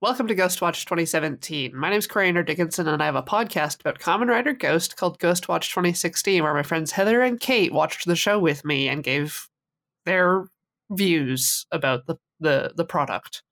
[0.00, 1.74] Welcome to Ghostwatch 2017.
[1.74, 5.18] My name is Coriander Dickinson, and I have a podcast about Kamen Rider Ghost called
[5.18, 9.48] Ghostwatch 2016, where my friends Heather and Kate watched the show with me and gave
[10.06, 10.44] their
[10.88, 13.42] views about the, the, the product.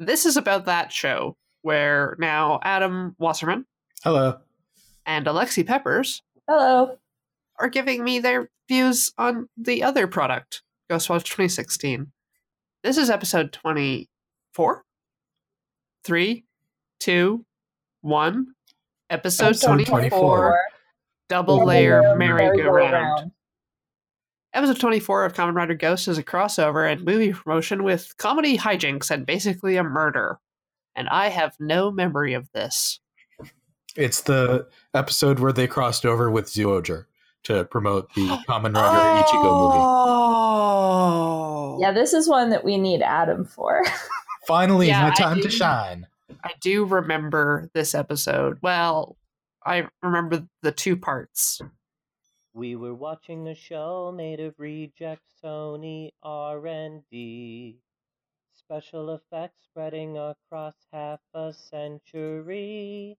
[0.00, 3.64] This is about that show, where now Adam Wasserman
[4.02, 4.38] Hello.
[5.06, 6.98] and Alexi Peppers Hello.
[7.60, 12.10] are giving me their views on the other product, Ghostwatch 2016.
[12.82, 14.84] This is episode 24?
[16.04, 16.44] Three,
[16.98, 17.44] two,
[18.00, 18.54] one.
[19.10, 20.60] Episode, Episode 24, 24.
[21.28, 23.30] Double Layer Merry-Go-Round.
[24.54, 29.10] Episode 24 of Kamen Rider Ghost is a crossover and movie promotion with comedy hijinks
[29.10, 30.38] and basically a murder.
[30.94, 33.00] And I have no memory of this.
[33.96, 37.06] It's the episode where they crossed over with Zyuohger
[37.44, 39.78] to promote the Kamen Rider Ichigo movie.
[39.78, 41.78] Oh!
[41.80, 43.82] Yeah, this is one that we need Adam for.
[44.46, 46.06] Finally, Yeah, my I time to shine.
[46.44, 48.58] I do remember this episode.
[48.62, 49.16] Well,
[49.64, 51.60] I remember the two parts.
[52.54, 57.80] We were watching a show made of reject Sony R&D.
[58.52, 63.18] Special effects spreading across half a century.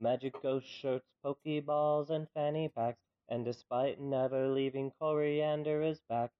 [0.00, 3.02] Magic ghost shirts, pokeballs, and fanny packs.
[3.28, 6.32] And despite never leaving Coriander is back,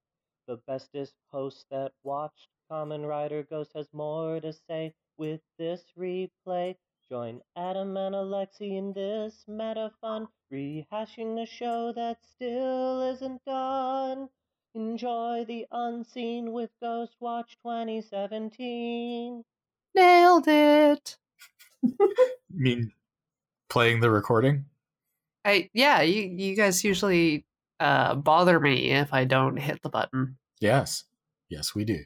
[0.47, 6.77] the bestest host that watched Kamen Rider Ghost has more to say with this replay.
[7.09, 14.31] Join Adam and Alexi in this meta fun, rehashing a show that still isn't done.
[14.75, 19.45] Enjoy the unseen with Ghost Watch 2017.
[19.95, 21.19] Nailed it.
[22.53, 22.93] You mean
[23.69, 24.67] playing the recording?
[25.45, 27.47] I yeah, you you guys usually
[27.81, 30.39] uh bother me if I don't hit the button.
[30.61, 31.05] Yes.
[31.49, 32.05] Yes, we do.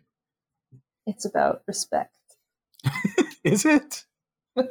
[1.07, 2.15] It's about respect.
[3.45, 4.05] Is it?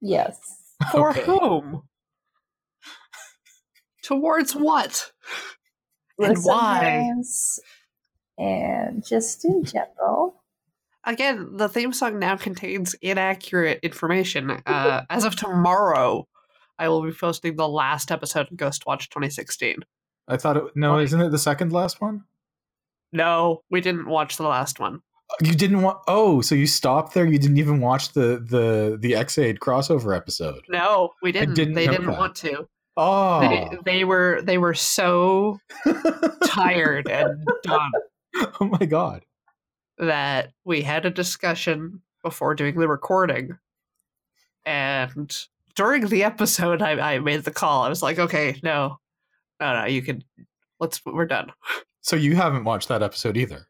[0.00, 0.38] Yes.
[0.92, 1.22] For Okay.
[1.22, 1.82] whom?
[4.02, 5.10] Towards what?
[6.18, 7.12] And why?
[8.38, 10.42] And just in general.
[11.04, 14.62] Again, the theme song now contains inaccurate information.
[14.66, 16.28] Uh, as of tomorrow,
[16.78, 19.78] I will be posting the last episode of Ghost Watch 2016.
[20.28, 20.64] I thought it.
[20.76, 21.04] No, Funny.
[21.04, 22.24] isn't it the second last one?
[23.12, 25.02] No, we didn't watch the last one.
[25.42, 25.98] You didn't want.
[26.08, 27.26] Oh, so you stopped there?
[27.26, 30.62] You didn't even watch the the the Ex-Aid crossover episode?
[30.68, 31.54] No, we didn't.
[31.54, 32.18] didn't they didn't that.
[32.18, 32.66] want to.
[32.96, 35.58] Oh, They, they were they were so
[36.44, 37.92] tired and done
[38.60, 39.24] oh my god!
[39.98, 43.58] that we had a discussion before doing the recording.
[44.64, 45.34] And
[45.74, 47.82] during the episode, I, I made the call.
[47.82, 48.98] I was like, okay, no,
[49.60, 50.22] no, no, you can,
[50.80, 51.52] let's, we're done.
[52.00, 53.66] So you haven't watched that episode either.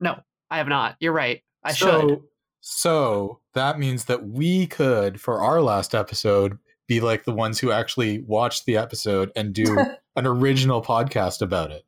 [0.00, 0.20] No,
[0.50, 0.96] I have not.
[1.00, 1.42] You're right.
[1.62, 2.20] I so, should.
[2.60, 7.70] So that means that we could, for our last episode, be like the ones who
[7.70, 9.78] actually watched the episode and do
[10.16, 11.84] an original podcast about it.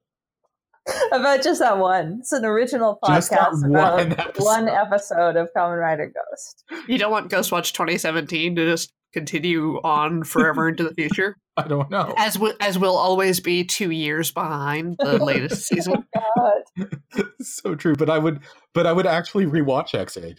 [1.13, 2.19] about just that one.
[2.21, 3.53] It's an original podcast about
[3.99, 4.45] one episode.
[4.45, 6.65] one episode of Kamen Rider Ghost.
[6.89, 11.91] You don't want Ghostwatch 2017 to just continue on forever into the future, I don't
[11.91, 12.13] know.
[12.19, 16.05] as w- as will always be two years behind the oh latest season.
[16.15, 16.89] God.
[17.41, 18.41] so true, but I would,
[18.75, 20.39] but I would actually rewatch Ex-Aid.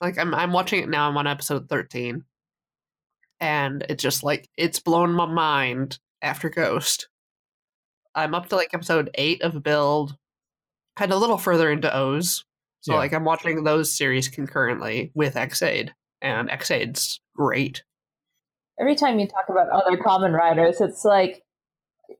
[0.00, 1.08] Like I'm I'm watching it now.
[1.08, 2.24] I'm on episode 13,
[3.40, 7.08] and it's just like it's blown my mind after Ghost.
[8.14, 10.16] I'm up to like episode eight of Build,
[10.96, 12.44] kind of a little further into O's.
[12.80, 12.98] So Yeah.
[12.98, 17.82] like I'm watching those series concurrently with Ex-Aid, and Ex-Aid's great.
[18.78, 21.44] Every time you talk about other Kamen Riders, it's like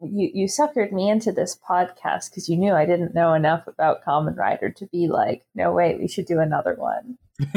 [0.01, 4.05] you, you suckered me into this podcast because you knew I didn't know enough about
[4.05, 7.19] Kamen Rider to be like, no, wait, we should do another one.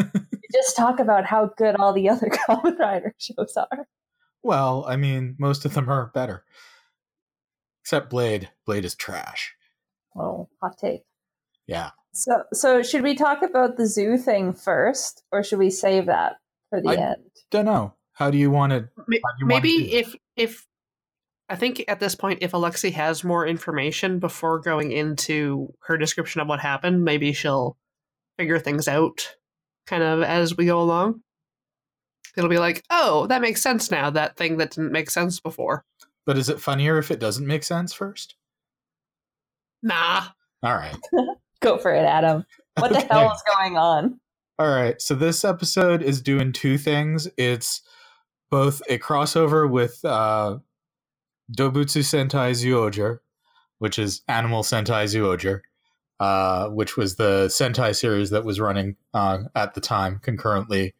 [0.49, 3.85] You just talk about how good all the other Kamen Rider shows are.
[4.43, 6.45] Well, I mean, most of them are better,
[7.83, 8.49] except Blade.
[8.65, 9.53] Blade is trash.
[10.15, 11.03] Oh, hot take.
[11.67, 16.05] Yeah, So, so should we talk about the zoo thing first, or should we save
[16.05, 16.37] that
[16.69, 17.23] for the I- end?
[17.51, 17.93] don't know.
[18.13, 18.89] How do you want to?
[19.07, 20.65] Ma- How wanna Maybe do if if
[21.49, 26.41] I think at this point, if Alexi has more information before going into her description
[26.41, 27.77] of what happened, maybe she'll
[28.37, 29.35] figure things out
[29.85, 31.21] kind of as we go along.
[32.35, 34.09] It'll be like, oh, that makes sense now.
[34.09, 35.85] That thing that didn't make sense before.
[36.25, 38.35] But is it funnier if it doesn't make sense first?
[39.81, 40.23] Nah.
[40.63, 40.97] All right.
[41.61, 42.45] Go for it, Adam.
[42.77, 44.19] What the hell is going on?
[44.59, 44.99] All right.
[44.99, 47.27] So this episode is doing two things.
[47.37, 47.83] It's
[48.49, 50.57] both a crossover with uh,
[51.55, 53.19] Dobutsu Sentai Zyuohger,
[53.77, 55.61] which is Animal Sentai Zyuohger,
[56.19, 60.95] uh, which was the Sentai series that was running uh, at the time concurrently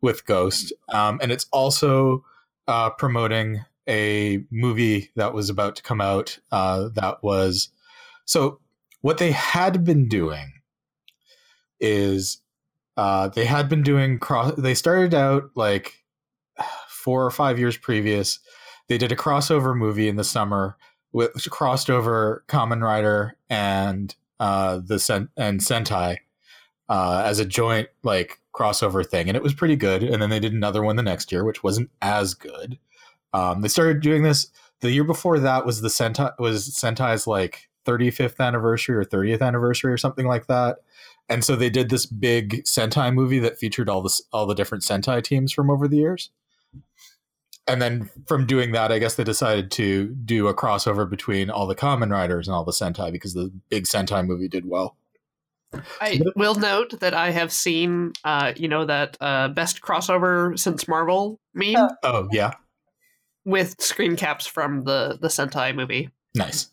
[0.00, 0.72] with Ghost.
[0.88, 2.24] Um, and it's also
[2.66, 7.68] uh, promoting a movie that was about to come out uh, that was.
[8.24, 8.60] So,
[9.02, 10.52] what they had been doing
[11.78, 12.41] is
[12.96, 14.54] uh, they had been doing cross.
[14.56, 16.04] They started out like
[16.88, 18.38] four or five years previous.
[18.88, 20.76] They did a crossover movie in the summer,
[21.10, 26.18] which crossed over Kamen Rider and uh, the Sen- and Sentai
[26.88, 30.02] uh, as a joint like crossover thing, and it was pretty good.
[30.02, 32.78] And then they did another one the next year, which wasn't as good.
[33.32, 34.48] Um, they started doing this
[34.80, 39.92] the year before that was the Sentai was Sentai's like 35th anniversary or 30th anniversary
[39.92, 40.78] or something like that.
[41.32, 44.84] And so they did this big Sentai movie that featured all the all the different
[44.84, 46.30] Sentai teams from over the years.
[47.66, 51.66] And then from doing that, I guess they decided to do a crossover between all
[51.66, 54.96] the Kamen Riders and all the Sentai because the big Sentai movie did well.
[56.02, 60.86] I will note that I have seen, uh, you know, that uh, best crossover since
[60.86, 61.88] Marvel meme Oh.
[62.02, 62.52] Oh yeah,
[63.46, 66.10] with screen caps from the the Sentai movie.
[66.34, 66.68] nice.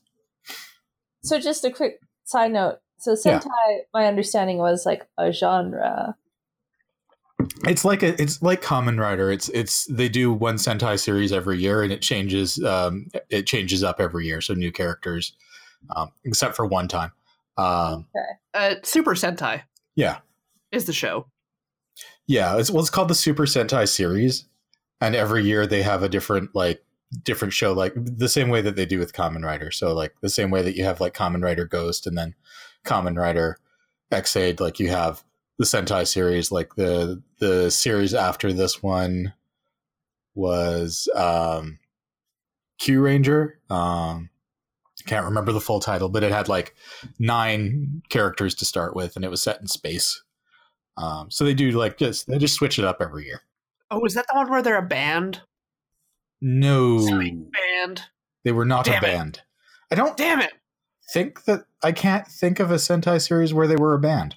[1.24, 2.80] So just a quick side note.
[3.00, 3.40] So Yeah.
[3.40, 6.16] Sentai, my understanding was like a genre.
[7.64, 9.32] It's like a, it's like Kamen Rider.
[9.32, 13.84] It's it's they do one Sentai series every year, and it changes um, it changes
[13.84, 14.42] up every year.
[14.42, 15.34] So new characters,
[15.96, 17.12] um, except for one time.
[17.58, 18.08] Um,
[18.54, 19.62] Uh, Super Sentai
[19.96, 20.20] yeah,
[20.72, 21.28] is the show.
[22.28, 22.58] yeah.
[22.58, 24.46] It's well, it's called the Super Sentai series,
[25.00, 26.84] and every year they have a different like
[27.24, 29.72] different show, like the same way that they do with Kamen Rider.
[29.72, 32.36] So like the same way that you have like Kamen Rider Ghost, and then
[32.90, 33.58] Kamen Rider
[34.12, 35.24] Ex-Aid, like you have
[35.58, 36.52] the Sentai series.
[36.52, 39.34] Like the the series after this one
[40.36, 41.80] was um,
[42.82, 43.54] Kyuranger.
[43.70, 44.30] Um,
[45.06, 46.76] can't remember the full title, but it had like
[47.20, 50.24] nine characters to start with, and it was set in space.
[50.98, 53.42] Um, so they do like just they just switch it up every year.
[53.92, 55.42] Oh, is that the one where they're a band?
[56.42, 58.04] No, Band.
[58.44, 59.12] they were not Damn a it.
[59.12, 59.42] band.
[59.92, 60.52] I don't Damn it!
[61.14, 64.36] Think that I can't think of a Sentai series where they were a band.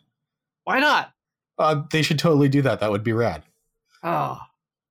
[0.64, 1.12] Why not?
[1.58, 2.80] Uh, they should totally do that.
[2.80, 3.42] That would be rad.
[4.02, 4.38] Oh,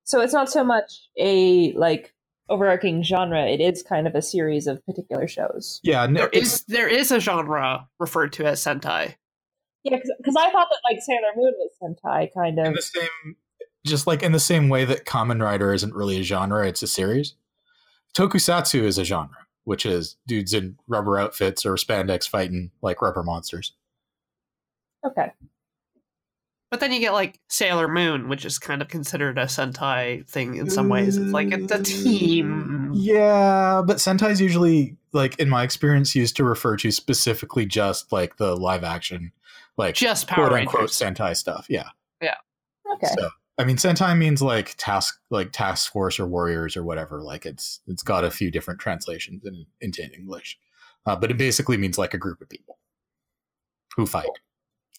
[0.03, 2.13] So it's not so much a like
[2.49, 3.45] overarching genre.
[3.47, 5.79] It is kind of a series of particular shows.
[5.83, 9.15] Yeah, no, there it's- is there is a genre referred to as Sentai.
[9.83, 12.75] Yeah, because I thought that like Sailor Moon was Sentai kind in of.
[12.75, 13.35] the same
[13.87, 16.87] just like in the same way that Kamen Rider isn't really a genre, it's a
[16.87, 17.33] series.
[18.15, 23.23] Tokusatsu is a genre, which is dudes in rubber outfits or spandex fighting like rubber
[23.23, 23.73] monsters.
[25.05, 25.31] Okay.
[26.69, 30.55] But then you get like Sailor Moon, which is kind of considered a Sentai thing
[30.55, 31.17] in some ways.
[31.17, 32.91] It's like it's a mm, team.
[32.93, 38.37] Yeah, but Sentai's usually like in my experience used to refer to specifically just like
[38.37, 39.33] the live action
[39.77, 41.65] like Just Power quote unquote Sentai stuff.
[41.67, 41.89] Yeah.
[42.21, 42.35] Yeah.
[42.93, 43.07] Okay.
[43.17, 43.29] So
[43.61, 47.21] I mean Sentai means like task like task force or warriors or whatever.
[47.21, 50.57] Like it's it's got a few different translations in into English.
[51.05, 52.79] Uh, but it basically means like a group of people
[53.95, 54.25] who fight.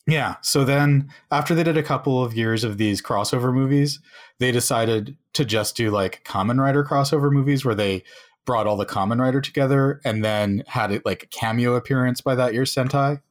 [0.06, 0.36] Yeah.
[0.42, 3.98] So then after they did a couple of years of these crossover movies,
[4.38, 8.04] they decided to just do like Kamen Rider crossover movies where they
[8.46, 12.36] brought all the Kamen Rider together and then had it like a cameo appearance by
[12.36, 13.22] that year's Sentai.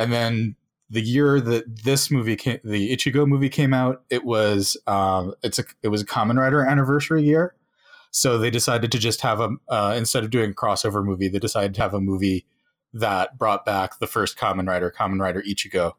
[0.00, 0.56] And then
[0.90, 5.58] the year that this movie came, the Ichigo movie came out, it was um, it's
[5.58, 7.54] a it was a Kamen Rider anniversary year,
[8.10, 11.38] so they decided to just have a uh, instead of doing a crossover movie, they
[11.38, 12.46] decided to have a movie
[12.92, 15.92] that brought back the first Kamen Rider, Kamen Rider Ichigo,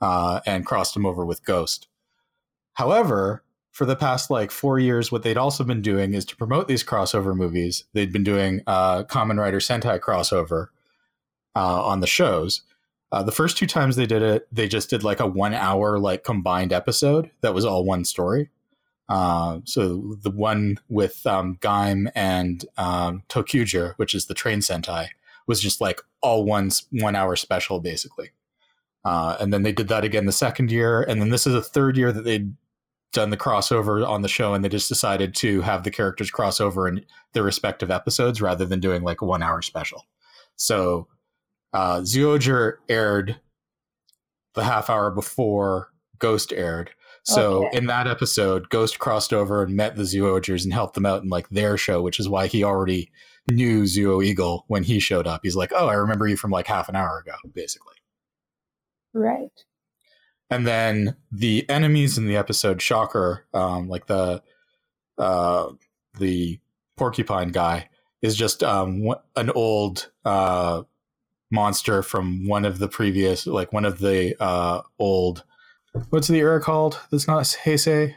[0.00, 1.88] uh, and crossed him over with Ghost.
[2.74, 6.68] However, for the past like four years, what they'd also been doing is to promote
[6.68, 7.84] these crossover movies.
[7.92, 10.68] They'd been doing uh, Kamen Rider Sentai crossover
[11.54, 12.62] uh, on the shows.
[13.12, 15.98] Uh, the first two times they did it, they just did like a one hour
[15.98, 18.50] like combined episode that was all one story.
[19.08, 25.08] Uh, so the one with um, Gaim and um, ToQger, which is the train Sentai,
[25.48, 28.30] was just like all one one hour special basically.
[29.04, 31.62] Uh, and then they did that again the second year, and then this is the
[31.62, 32.54] third year that they'd
[33.12, 36.88] done the crossover on the show, and they just decided to have the characters crossover
[36.88, 40.06] in their respective episodes rather than doing like a one hour special.
[40.54, 41.08] So
[41.72, 42.04] uh,
[42.88, 43.40] aired
[44.54, 46.90] the half hour before Ghost aired.
[47.22, 47.78] So Okay.
[47.78, 51.28] in that episode, Ghost crossed over and met the Zyuohgers and helped them out in
[51.28, 53.10] like their show, which is why he already
[53.50, 55.40] knew Zyuoh Eagle when he showed up.
[55.42, 57.94] He's like, "Oh, I remember you from like half an hour ago," basically.
[59.12, 59.50] Right.
[60.50, 64.42] And then the enemies in the episode, Shocker, um, like the
[65.18, 65.68] uh,
[66.18, 66.58] the
[66.96, 67.88] porcupine guy,
[68.22, 70.82] is just um, an old uh,
[71.50, 75.44] monster from one of the previous, like one of the uh, old.
[76.10, 77.00] What's the era called?
[77.10, 78.14] That's not Heisei.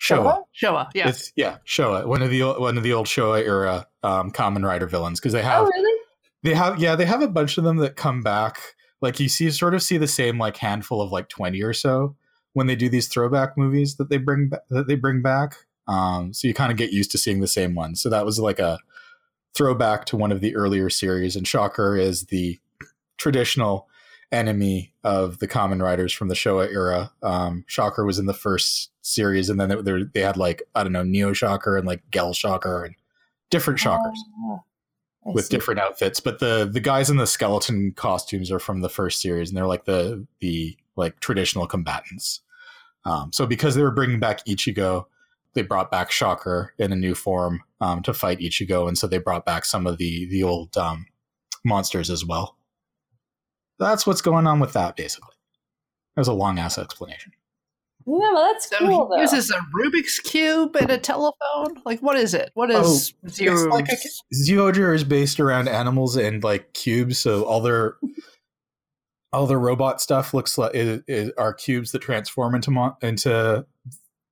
[0.00, 0.42] Showa.
[0.54, 1.08] Showa, yeah.
[1.08, 2.06] It's yeah, Showa.
[2.06, 5.32] One of the o- one of the old Showa era um, Kamen Rider villains because
[5.32, 6.00] they have Oh, really?
[6.42, 8.58] they have yeah they have a bunch of them that come back.
[9.00, 12.14] Like you see, sort of see the same like handful of like twenty or so
[12.52, 15.54] when they do these throwback movies that they bring that they bring back.
[15.88, 18.02] Um, so you kind of get used to seeing the same ones.
[18.02, 18.78] So that was like a
[19.56, 22.58] throwback to one of the earlier series, and Shocker is the
[23.16, 23.88] traditional
[24.32, 27.10] enemy of the Kamen Riders from the Showa era.
[27.22, 30.92] Um, Shocker was in the first series, and then they, they- had like I don't
[30.92, 32.94] know Neo Shocker and like Gel Shocker and
[33.50, 34.18] different Shockers
[35.28, 35.56] Oh, with see.
[35.56, 36.20] different outfits.
[36.20, 39.66] But the the guys in the skeleton costumes are from the first series, and they're
[39.66, 42.40] like the the like traditional combatants.
[43.04, 45.06] Um, so because they were bringing back Ichigo,
[45.54, 49.18] they brought back Shocker in a new form um, to fight Ichigo, and so they
[49.18, 51.06] brought back some of the the old um,
[51.64, 52.56] monsters as well.
[53.78, 55.34] That's what's going on with that, basically.
[56.14, 57.32] That was a long ass explanation.
[58.08, 59.20] Yeah, well, that's So cool, he though.
[59.20, 61.82] uses a Rubik's cube and a telephone.
[61.84, 62.52] Like, what is it?
[62.54, 63.54] What is zero?
[63.56, 67.96] It's like a, is based around animals and like cubes, so all their
[69.32, 73.66] all their robot stuff looks like is, is, are cubes that transform into mon- into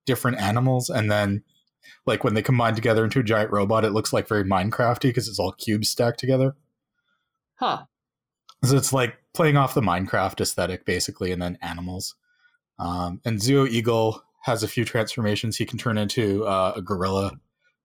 [0.07, 1.43] different animals, and then
[2.07, 5.29] like when they combine together into a giant robot, it looks like very Minecrafty because
[5.29, 6.57] it's all cubes stacked together.
[7.55, 7.85] huh?
[8.65, 12.15] So it's like playing off the Minecraft aesthetic, basically, and then animals.
[12.79, 15.57] Um, and Zyuoh Eagle has a few transformations.
[15.57, 17.39] He can turn into uh, a gorilla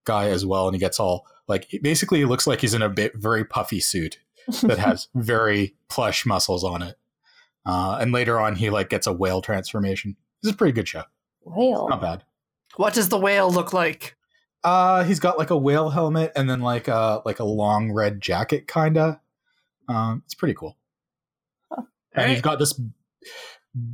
[0.04, 2.88] guy as well, and he gets all like basically he looks like he's in a
[2.88, 4.18] bit very puffy suit
[4.62, 6.96] that has very plush muscles on it.
[7.66, 10.16] Uh, and later on, he like gets a whale transformation.
[10.42, 11.04] This is a pretty good show.
[11.42, 11.88] Whale.
[11.88, 12.24] Not bad.
[12.80, 14.16] What does the whale look like?
[14.64, 18.22] Uh, he's got like a whale helmet and then like a like a long red
[18.22, 19.20] jacket, kinda.
[19.86, 20.78] Um, it's pretty cool.
[21.70, 21.82] Huh.
[22.14, 22.80] And he's got this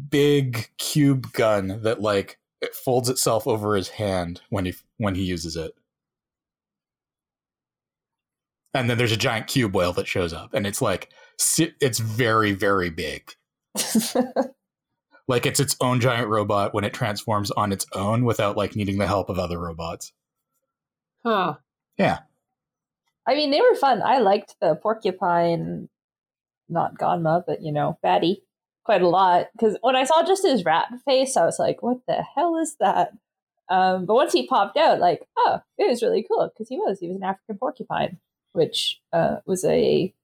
[0.08, 5.24] big cube gun that like it folds itself over his hand when he when he
[5.24, 5.72] uses it.
[8.72, 11.08] And then there's a giant cube whale that shows up, and it's like
[11.58, 13.34] it's very very big.
[15.28, 18.98] Like it's its own giant robot when it transforms on its own without like needing
[18.98, 20.12] the help of other robots.
[21.24, 21.56] Huh?
[21.98, 22.20] Yeah.
[23.26, 24.02] I mean, they were fun.
[24.02, 25.88] I liked the porcupine,
[26.68, 28.44] not Ganma, but you know, Batty,
[28.84, 29.48] quite a lot.
[29.52, 32.76] Because when I saw just his rat face, I was like, "What the hell is
[32.78, 33.12] that?"
[33.68, 37.00] Um, but once he popped out, like, oh, it was really cool because he was
[37.00, 38.18] he was an African porcupine,
[38.52, 40.14] which uh, was a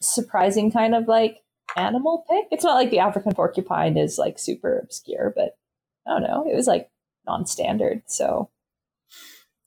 [0.00, 1.41] surprising kind of like
[1.76, 2.46] animal pick.
[2.50, 5.56] It's not like the African porcupine is like super obscure, but
[6.06, 6.44] I don't know.
[6.50, 6.90] It was like
[7.26, 8.50] non-standard, so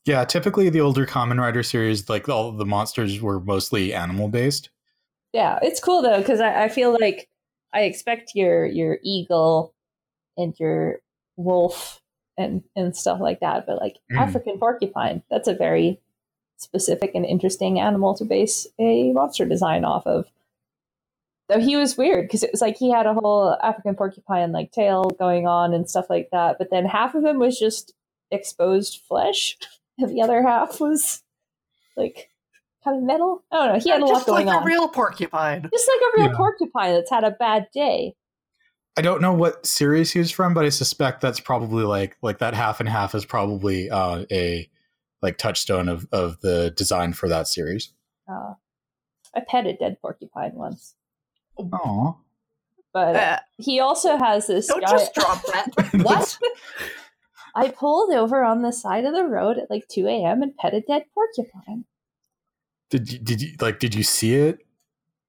[0.04, 4.70] Yeah, typically the older Kamen Rider series, like all the monsters were mostly animal based.
[5.32, 7.28] Yeah, it's cool though because I, I feel like
[7.74, 9.74] I expect your your eagle
[10.36, 11.00] and your
[11.36, 12.00] wolf
[12.38, 14.18] and and stuff like that, but like Mm.
[14.20, 16.00] African porcupine, that's a very
[16.58, 20.26] specific and interesting animal to base a monster design off of.
[21.48, 24.72] Though he was weird because it was like he had a whole African porcupine like
[24.72, 27.92] tail going on and stuff like that, but then half of him was just
[28.32, 29.56] exposed flesh,
[29.98, 31.22] and the other half was
[31.96, 32.28] like
[32.82, 33.44] kind of metal.
[33.52, 33.80] I don't know.
[33.80, 35.68] He had a lot going like on Just like a real porcupine.
[35.72, 36.36] just like a real Yeah.
[36.36, 38.14] porcupine that's had a bad day.
[38.98, 42.38] I don't know what series he was from, but I suspect that's probably like like
[42.38, 44.68] that half and half is probably uh, a
[45.22, 47.92] like touchstone of of the design for that series.
[48.28, 48.54] Uh,
[49.34, 50.94] I pet a dead porcupine once,
[51.58, 52.18] Oh,
[52.92, 54.66] but Uh, he also has this.
[54.66, 55.66] don't guy- just drop that.
[56.02, 56.38] what?
[57.54, 60.42] I pulled over on the side of the road at like 2 a.m.
[60.42, 61.84] and pet a dead porcupine.
[62.90, 64.58] did you did you like did you see it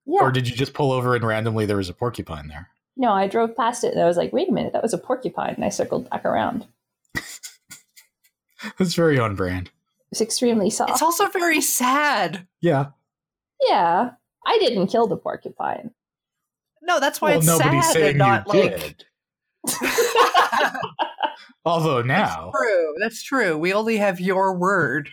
[0.05, 0.19] Yeah.
[0.21, 2.69] or did you just pull over and randomly there was a porcupine there?
[2.99, 4.97] no, I drove past it and I was like, wait a minute, that was a
[4.97, 5.53] porcupine.
[5.53, 6.65] And I circled back around.
[8.77, 9.69] That's very on brand.
[10.11, 10.91] It's extremely soft.
[10.91, 12.47] It's also very sad.
[12.61, 12.87] Yeah.
[13.69, 14.11] yeah.
[14.45, 15.91] I didn't kill the porcupine.
[16.81, 18.79] No, that's why well, it's nobody's sad saying and not you like.
[18.79, 19.05] did.
[21.65, 22.93] Although now, True.
[23.01, 23.57] That's true.
[23.57, 25.09] We only have your word.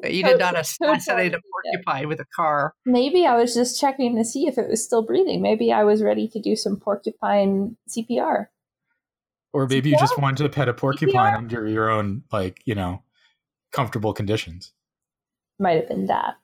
[0.00, 2.74] that You did not assassinate a porcupine with a car.
[2.86, 5.42] Maybe I was just checking to see if it was still breathing.
[5.42, 8.46] Maybe I was ready to do some porcupine CPR.
[9.52, 13.02] or maybe you just wanted to pet a porcupine under your own like you know
[13.72, 14.72] comfortable conditions.
[15.58, 16.36] Might have been that.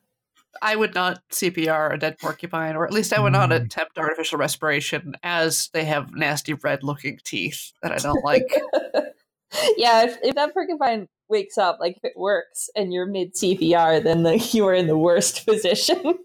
[0.63, 3.65] I would not CPR a dead porcupine, or at least I would not Mm.
[3.65, 8.47] attempt artificial respiration, as they have nasty red looking teeth that I don't like.
[9.77, 14.03] yeah, if, if that porcupine wakes up, like if it works and you're mid CPR,
[14.03, 16.19] then like you are in the worst position.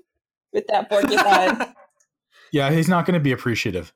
[0.51, 1.73] with that porcupine.
[2.51, 3.91] Yeah, he's not going to be appreciative.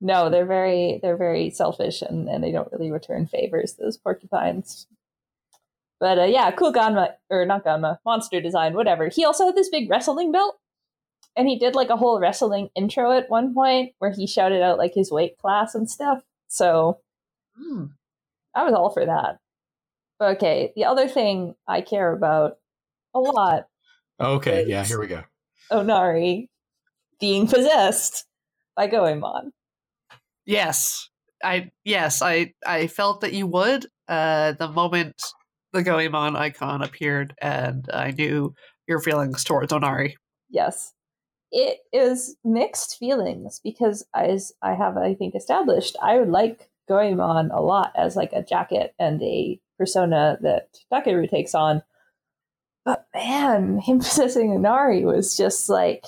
[0.00, 4.86] no, they're very they're very selfish and, and they don't really return favors, those porcupines.
[6.00, 9.08] But uh, yeah, cool Ganma or not Ganma, monster design, whatever.
[9.08, 10.58] He also had this big wrestling belt.
[11.36, 14.78] And he did like a whole wrestling intro at one point where he shouted out
[14.78, 16.22] like his weight class and stuff.
[16.48, 17.00] So
[17.56, 17.86] Hmm.
[18.54, 19.38] I was all for that.
[20.20, 22.58] Okay, the other thing I care about
[23.14, 23.66] a lot,
[24.18, 25.24] Okay, yeah, here we go.
[25.70, 26.48] Onari
[27.20, 28.24] being possessed
[28.74, 29.52] by Goemon.
[30.46, 31.10] Yes,
[31.42, 33.86] I yes I I felt that you would.
[34.08, 35.20] Uh, the moment
[35.72, 38.54] the Goemon icon appeared, and I knew
[38.86, 40.14] your feelings towards Onari.
[40.48, 40.92] Yes.
[41.52, 47.50] It is mixed feelings because as I have I think established, I would like Goemon
[47.50, 51.82] a lot as like a jacket and a persona that Takeru takes on.
[52.84, 56.04] But man, him possessing Onari was just like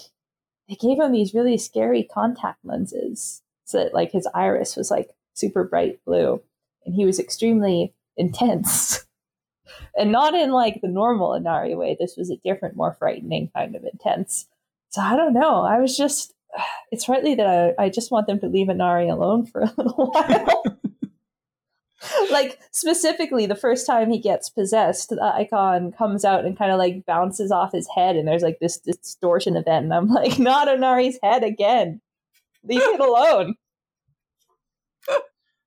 [0.69, 3.43] they gave him these really scary contact lenses.
[3.65, 6.43] So that like his iris was like super bright blue.
[6.85, 9.05] And he was extremely intense.
[9.97, 11.97] and not in like the normal Onari way.
[11.99, 14.47] This was a different, more frightening kind of intense.
[14.91, 15.63] So I don't know.
[15.63, 16.35] I was just,
[16.93, 20.11] it's partly that I, I just want them to leave Onari alone for a little
[20.11, 20.63] while.
[22.31, 26.79] like specifically, the first time he gets possessed, the icon comes out and kind of
[26.79, 30.69] like bounces off his head, and there's like this distortion event, and I'm like, not
[30.69, 32.01] Onari's head again.
[32.65, 33.55] Leave it alone.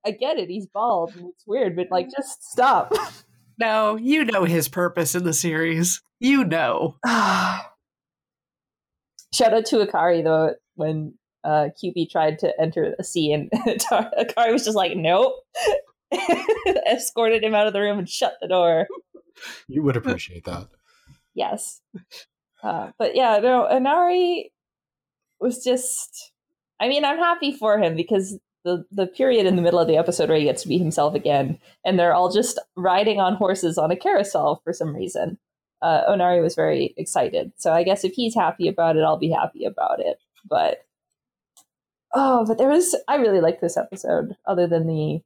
[0.05, 0.49] I get it.
[0.49, 2.91] He's bald and it's weird, but like, just stop.
[3.61, 6.01] No, you know his purpose in the series.
[6.19, 6.95] You know.
[7.05, 7.69] Shout
[9.53, 11.13] out to Akari though when
[11.43, 15.35] uh, QB tried to enter the sea and Akari was just like, nope.
[16.91, 18.87] Escorted him out of the room and shut the door.
[19.67, 20.67] You would appreciate that.
[21.35, 21.81] Yes.
[22.63, 24.45] Uh, but yeah, no, Onari
[25.39, 26.31] was just.
[26.79, 29.97] I mean, I'm happy for him because the the period in the middle of the
[29.97, 33.77] episode where he gets to be himself again, and they're all just riding on horses
[33.77, 35.37] on a carousel for some reason.
[35.81, 39.31] Uh, Onari was very excited, so I guess if he's happy about it, I'll be
[39.31, 40.19] happy about it.
[40.47, 40.85] But
[42.13, 45.21] oh, but there was I really liked this episode, other than the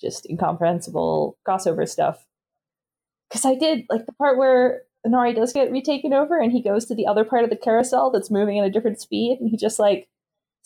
[0.00, 2.24] just incomprehensible crossover stuff,
[3.28, 6.86] because I did like the part where Onari does get retaken over, and he goes
[6.86, 9.56] to the other part of the carousel that's moving at a different speed, and he
[9.56, 10.08] just like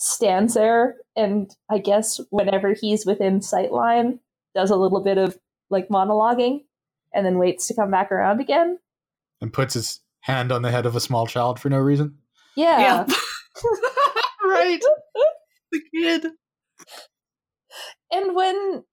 [0.02, 4.18] stands there and I guess whenever he's within sight line,
[4.54, 5.38] does a little bit of
[5.70, 6.64] like monologuing
[7.14, 8.78] and then waits to come back around again.
[9.40, 12.18] And puts his hand on the head of a small child for no reason.
[12.56, 13.06] Yeah.
[14.44, 14.82] right.
[15.70, 16.26] The kid.
[18.10, 18.84] And when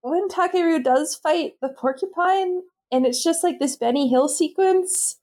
[0.00, 5.17] when Takeru does fight the porcupine and it's just like this Benny Hill sequence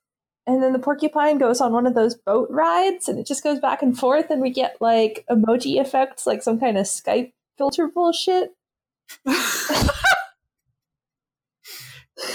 [0.47, 3.59] and then the porcupine goes on one of those boat rides and it just goes
[3.59, 7.87] back and forth and we get like emoji effects like some kind of skype filter
[7.87, 8.51] bullshit.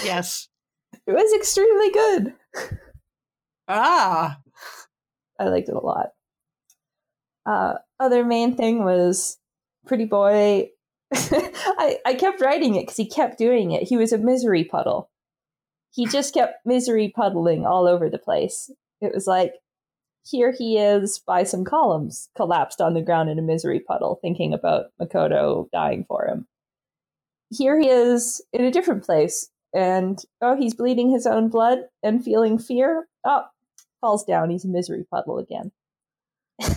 [0.03, 0.47] Yes.
[1.07, 2.33] it was extremely good.
[3.67, 4.39] Ah.
[5.39, 6.09] i liked it a lot.
[7.45, 9.37] Uh, other main thing was
[9.85, 10.69] pretty boy.
[11.13, 13.83] I, I kept writing it because he kept doing it.
[13.83, 15.09] He was a misery puddle
[15.91, 18.71] he just kept misery puddling all over the place.
[19.01, 19.53] It was like,
[20.23, 24.53] here he is by some columns, collapsed on the ground in a misery puddle, thinking
[24.53, 26.47] about Makoto dying for him.
[27.49, 32.23] Here he is in a different place, and oh, he's bleeding his own blood and
[32.23, 33.07] feeling fear.
[33.25, 33.43] Oh,
[33.99, 34.49] falls down.
[34.49, 35.71] He's a misery puddle again.
[36.61, 36.69] and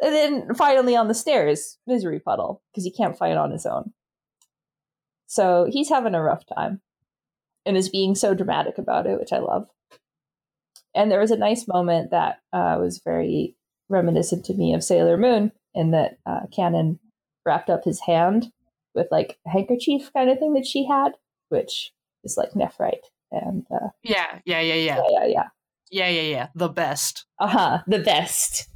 [0.00, 3.92] then finally on the stairs, misery puddle, because he can't fight on his own.
[5.26, 6.80] So he's having a rough time
[7.66, 9.68] and is being so dramatic about it, which I love.
[10.94, 13.56] And there was a nice moment that uh, was very
[13.88, 16.98] reminiscent to me of Sailor Moon, in that uh, Kanon
[17.44, 18.52] wrapped up his hand
[18.94, 21.12] with like a handkerchief kind of thing that she had,
[21.48, 23.06] which is like nephrite.
[23.32, 24.96] And uh, Yeah, yeah, yeah, yeah.
[24.96, 25.48] yeah, yeah, yeah.
[25.90, 26.48] Yeah, yeah, yeah.
[26.54, 27.26] The best.
[27.38, 27.78] Uh huh.
[27.86, 28.68] The best.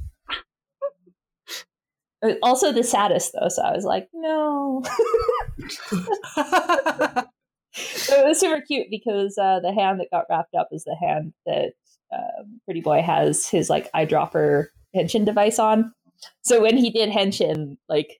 [2.43, 4.83] Also the saddest though, so I was like, no.
[7.73, 11.33] it was super cute because uh, the hand that got wrapped up is the hand
[11.45, 11.73] that
[12.13, 15.93] um, Pretty Boy has his like eyedropper henshin device on.
[16.41, 18.19] So when he did henshin, like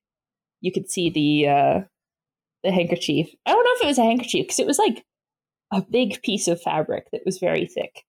[0.62, 1.82] you could see the uh,
[2.64, 3.30] the handkerchief.
[3.46, 5.06] I don't know if it was a handkerchief because it was like
[5.72, 8.06] a big piece of fabric that was very thick.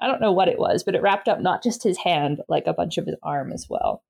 [0.00, 2.50] I don't know what it was, but it wrapped up not just his hand, but
[2.50, 4.02] like a bunch of his arm as well.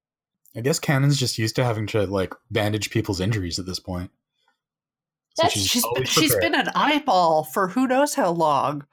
[0.56, 4.10] I guess Kanon's just used to having to like bandage people's injuries at this point.
[5.34, 6.52] So That's- she's she's always she's prepared.
[6.52, 8.86] been an eyeball for who knows how long.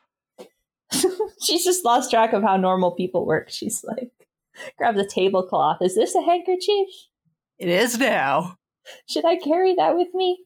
[1.42, 3.50] She's just lost track of how normal people work.
[3.50, 4.12] She's like,
[4.78, 5.78] grab the tablecloth.
[5.82, 6.88] Is this a handkerchief?
[7.58, 8.58] It is now.
[9.08, 10.38] Should I carry that with me?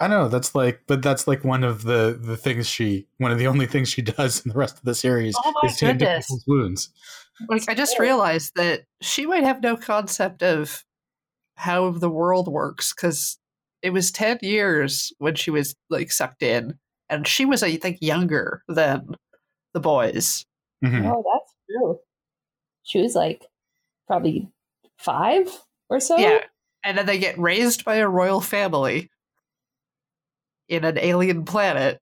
[0.00, 3.38] I know that's like, but that's like one of the the things she, one of
[3.38, 6.06] the only things she does in the rest of the series Oh is tend to
[6.06, 6.88] people's wounds.
[7.48, 10.84] Like I just realized that she might have no concept of
[11.56, 13.36] how the world works because
[13.82, 17.98] it was 10 years when she was like sucked in and she was i think
[18.00, 19.14] younger than
[19.74, 20.44] the boys
[20.84, 21.04] Mhm.
[21.04, 21.98] Oh, that's true.
[22.84, 23.44] She was like
[24.06, 24.48] probably
[24.98, 25.46] five
[25.90, 26.16] or so.
[26.18, 26.44] yeah
[26.82, 29.10] and then they get raised by a royal family
[30.68, 32.00] in an alien planet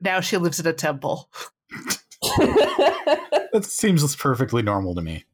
[0.00, 1.28] now she lives in a temple
[2.38, 5.24] That seems perfectly normal to me.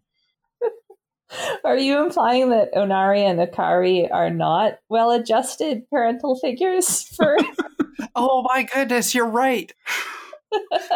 [1.64, 7.37] Are you implying that Onari and Akari are not well adjusted parental figures for
[8.14, 9.73] oh my goodness you're right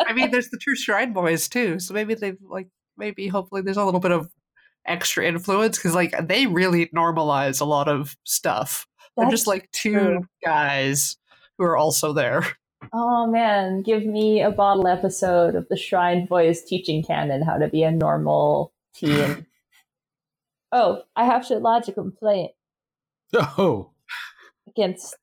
[0.06, 3.76] i mean there's the two shrine boys too so maybe they've like maybe hopefully there's
[3.76, 4.30] a little bit of
[4.86, 9.92] extra influence because like they really normalize a lot of stuff they're just like two
[9.92, 10.26] true.
[10.44, 11.16] guys
[11.58, 12.44] who are also there
[12.92, 17.68] Oh man, give me a bottle episode of the Shrine Boys teaching Kanon how to
[17.68, 19.46] be a normal teen.
[20.72, 22.52] Oh, I have to lodge a complaint
[23.34, 23.90] Oh,
[24.68, 25.16] against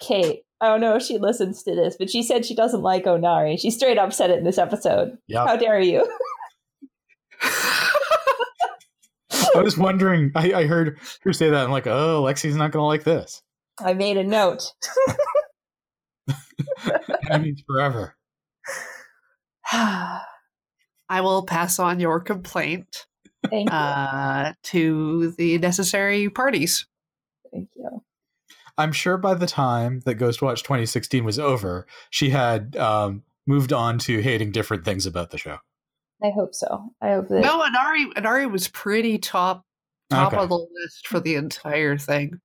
[0.00, 0.42] Kate.
[0.60, 3.58] I don't know if she listens to this, but she said she doesn't like Onari.
[3.60, 5.18] She straight up said it in this episode.
[5.26, 5.46] yeah.
[5.46, 6.08] How dare you?
[9.54, 10.30] I was wondering.
[10.34, 11.64] I, I heard her say that.
[11.64, 13.42] I'm like, oh, Lexi's not gonna like this.
[13.78, 14.62] I made a note.
[17.28, 18.16] That means forever.
[19.72, 23.06] i will pass on your complaint
[23.50, 23.76] Thank you.
[23.76, 26.86] uh, to the necessary parties
[27.52, 28.02] Thank you.
[28.78, 33.98] I'm sure by the time that Ghostwatch 2016 was over, she had um, moved on
[33.98, 35.58] to hating different things about the show.
[36.24, 36.90] I hope so.
[37.02, 39.66] I hope that no Onari Onari was pretty top
[40.08, 40.42] top Okay.
[40.42, 42.40] of the list for the entire thing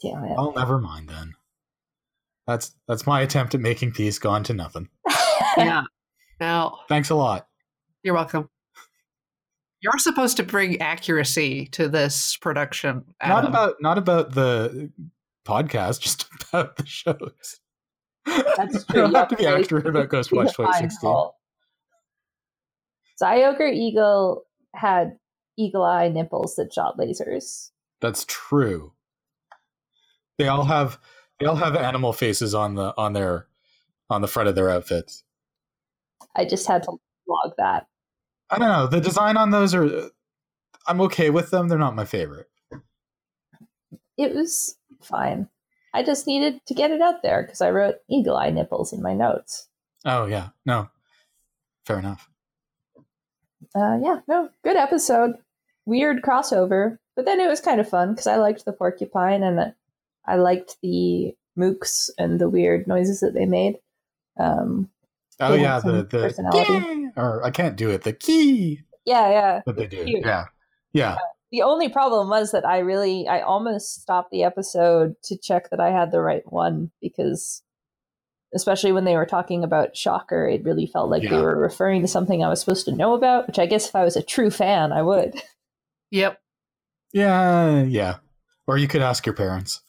[0.00, 0.34] damn it.
[0.36, 1.32] Oh, never mind then.
[2.46, 4.88] That's that's my attempt at making peace gone to nothing.
[5.56, 5.82] yeah
[6.40, 7.48] now Thanks a lot.
[8.04, 8.48] You're welcome.
[9.82, 13.04] You're supposed to bring accuracy to this production.
[13.24, 14.90] Not about not about the
[15.44, 17.60] podcast, just about the shows.
[18.24, 19.02] That's I true.
[19.02, 21.00] don't You have to be accurate about be Ghostwatch 2016.
[21.00, 21.34] fault.
[23.20, 25.16] Zyuoh Eagle had
[25.58, 27.70] eagle eye nipples that shot lasers.
[28.00, 28.92] That's true.
[30.38, 30.98] They all have
[31.38, 33.46] they all have animal faces on the on their
[34.08, 35.24] on the front of their outfits.
[36.36, 36.92] I just had to
[37.28, 37.86] log that.
[38.52, 38.86] I don't know.
[38.86, 40.10] The design on those are
[40.86, 41.68] I'm okay with them.
[41.68, 42.48] They're not my favorite.
[44.18, 45.48] It was fine.
[45.94, 49.02] I just needed to get it out there because I wrote eagle eye nipples in
[49.02, 49.68] my notes.
[50.04, 50.48] Oh yeah.
[50.66, 50.90] No.
[51.86, 52.28] Fair enough.
[53.74, 55.32] Uh, yeah, no, good episode.
[55.86, 59.72] Weird crossover, but then it was kind of fun because I liked the porcupine and
[60.26, 63.78] I liked the mooks and the weird noises that they made.
[64.38, 64.90] Um,
[65.50, 66.64] Oh yeah, the the personality.
[66.64, 68.02] key, or I can't do it.
[68.02, 69.60] The key yeah, yeah.
[69.66, 70.04] that they do.
[70.04, 70.24] Cute.
[70.24, 70.46] Yeah.
[70.92, 71.16] Yeah.
[71.50, 75.80] The only problem was that I really, I almost stopped the episode to check that
[75.80, 77.62] I had the right one because,
[78.54, 82.08] especially when they were talking about Shocker, it really felt like they were referring to
[82.08, 84.50] something I was supposed to know about, which I guess if I was a true
[84.50, 85.34] fan, I would.
[86.10, 86.38] Yep.
[87.12, 88.16] Yeah, yeah.
[88.66, 89.82] Or you could ask your parents.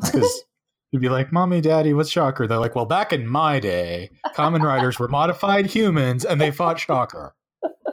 [0.00, 0.42] Because
[0.92, 2.46] you'd be like, Mommy, Daddy, what's Shocker?
[2.46, 6.78] They're like, Well, back in my day, Kamen Riders were modified humans and they fought
[6.78, 7.34] Shocker.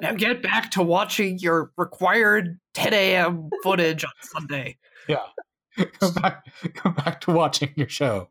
[0.02, 3.50] Now get back to watching your required 10 a.m.
[3.64, 4.78] footage on Sunday.
[5.08, 5.26] Yeah.
[6.00, 8.30] Come back come back to watching your show.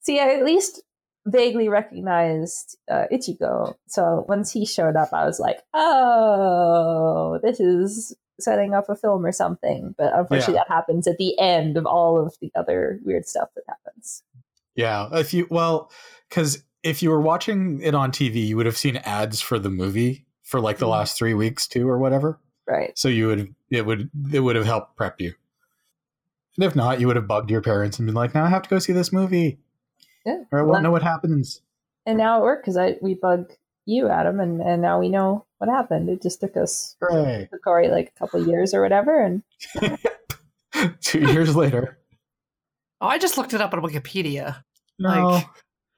[0.00, 0.80] See, I at least
[1.26, 3.74] vaguely recognized uh, Ichigo.
[3.88, 9.24] So once he showed up, I was like, oh, this is setting up a film
[9.24, 9.94] or something.
[9.96, 13.62] But unfortunately, that happens at the end of all of the other weird stuff that
[13.68, 14.22] happens.
[14.74, 15.08] Yeah.
[15.12, 15.90] If you well,
[16.28, 19.70] because if you were watching it on TV, you would have seen ads for the
[19.70, 20.90] movie for like the Mhm.
[20.90, 22.38] last three weeks too, or whatever.
[22.66, 22.96] Right.
[22.98, 25.34] So you would it would it would have helped prep you.
[26.56, 28.62] And if not, you would have bugged your parents and been like, "Now I have
[28.62, 29.58] to go see this movie,
[30.24, 30.44] Yeah.
[30.52, 31.60] or I won't know what happens."
[32.06, 33.52] And now it worked because I we bug
[33.86, 36.08] you, Adam, and, and now we know what happened.
[36.08, 37.48] It just took us Hooray!
[37.50, 39.42] took Corey like a couple years or whatever, and
[41.00, 41.98] Two years later,
[43.00, 44.62] Oh, I just looked it up on Wikipedia.
[44.98, 45.46] no, Like-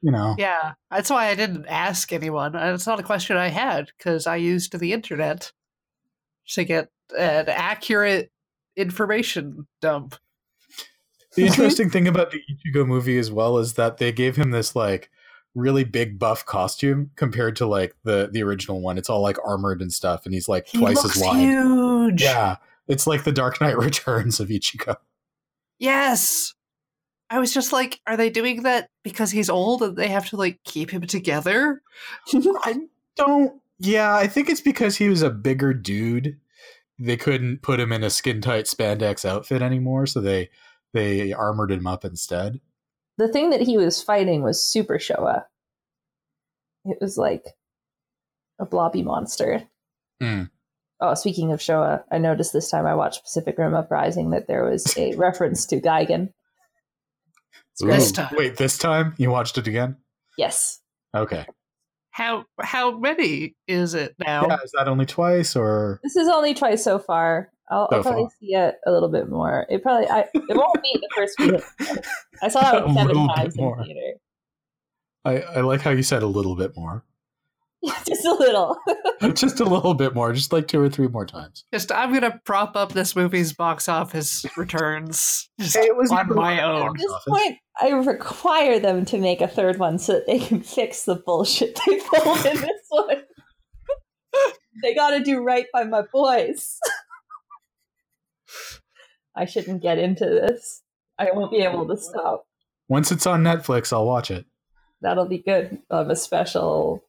[0.01, 2.55] you know, Yeah, that's why I didn't ask anyone.
[2.55, 5.51] And It's not a question I had because I used the internet
[6.49, 8.31] to get an accurate
[8.75, 10.15] information dump.
[11.35, 11.47] the mm-hmm.
[11.47, 15.09] interesting thing about the Ichigo movie as well is that they gave him this like
[15.57, 18.97] really big buff costume compared to like the the original one.
[18.97, 21.39] It's all like armored and stuff, and he's like He twice as wide.
[21.39, 22.21] huge.
[22.21, 24.95] Yeah, it's like the Dark Knight Returns of Ichigo.
[25.79, 26.53] Yes.
[27.29, 30.37] I was just like, are they doing that because he's old and they have to
[30.37, 31.81] like keep him together?
[32.33, 32.77] I
[33.17, 33.61] don't.
[33.79, 36.39] Yeah, I think it's because he was a bigger dude.
[36.97, 40.49] They couldn't put him in a skin tight spandex outfit anymore, so they
[40.93, 42.61] they armored him up instead.
[43.17, 45.43] The thing that he was fighting was Super Showa.
[46.85, 47.43] It was like
[48.59, 49.63] a blobby monster.
[50.21, 50.43] Hmm.
[50.99, 54.63] Oh, speaking of Showa, I noticed this time I watched Pacific Rim Uprising that there
[54.63, 56.29] was a reference to Geigen.
[57.79, 58.33] This time.
[58.35, 59.97] Wait, this time you watched it again?
[60.37, 60.79] Yes.
[61.15, 61.45] Okay.
[62.09, 64.47] How how many is it now?
[64.47, 65.99] Yeah, is that only twice or?
[66.01, 67.51] This is only twice so far.
[67.69, 69.65] I'll, So I'll probably see it a little bit more.
[69.69, 71.97] It probably I, it won't be the first few.
[72.41, 73.83] I saw that A seven little bit times in more.
[73.83, 74.13] theater.
[75.25, 77.03] I, I like how you said a little bit more.
[78.07, 78.75] Just a little.
[79.33, 81.63] just a little bit more, just like two or three more times.
[81.71, 86.61] Just I'm gonna prop up this movie's box office returns just it was on my
[86.63, 86.87] own.
[86.87, 90.61] At this point, I require them to make a third one so that they can
[90.61, 93.23] fix the bullshit they pulled in this one.
[94.83, 96.79] they got to do right by my boys.
[99.37, 100.81] I shouldn't get into this.
[101.19, 102.45] I won't be able to stop.
[102.89, 104.45] Once it's on Netflix, I'll watch it.
[105.01, 105.79] That'll be good.
[105.89, 107.03] Of a special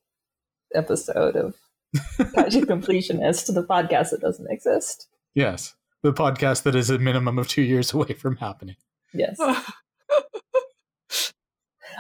[0.75, 1.57] episode of
[1.97, 5.09] Kaiju Completionist, the podcast that doesn't exist.
[5.35, 8.77] Yes, the podcast that is a minimum of two years away from happening.
[9.15, 9.41] Yes.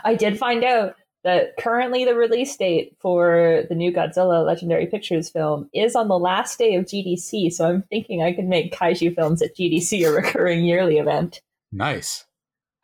[0.04, 5.28] I did find out that currently the release date for the new Godzilla Legendary Pictures
[5.28, 9.14] film is on the last day of GDC, so I'm thinking I can make kaiju
[9.14, 11.40] films at GDC a recurring yearly event.
[11.72, 12.24] Nice.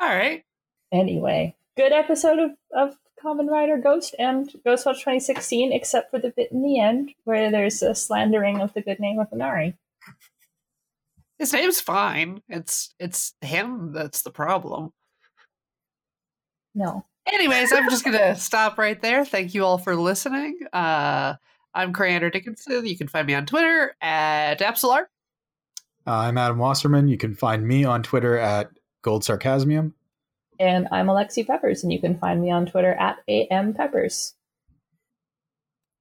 [0.00, 0.44] All right.
[0.92, 6.52] Anyway, good episode of, of Kamen Rider Ghost and Ghostwatch 2016, except for the bit
[6.52, 9.74] in the end where there's a slandering of the good name of Onari.
[11.38, 12.42] His name's fine.
[12.48, 14.92] It's it's him that's the problem.
[16.74, 17.04] No.
[17.26, 19.24] Anyways, I'm just gonna stop right there.
[19.24, 20.58] Thank you all for listening.
[20.72, 21.34] Uh,
[21.74, 22.86] I'm Coriander Dickinson.
[22.86, 25.06] You can find me on Twitter at Absolar.
[26.06, 27.08] I'm Adam Wasserman.
[27.08, 28.70] You can find me on Twitter at
[29.02, 29.94] Gold Sarcasmium.
[30.60, 34.34] And I'm Alexi Peppers, and you can find me on Twitter at AM Peppers.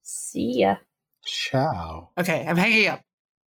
[0.04, 0.76] See ya.
[1.26, 2.10] Ciao.
[2.20, 3.02] Okay, I'm hanging up.